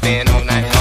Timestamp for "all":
0.28-0.44